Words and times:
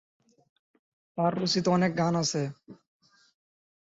তার 1.17 1.33
রচিত 1.37 1.65
অনেক 1.67 1.91
গান 1.97 2.13
আছে। 2.15 2.41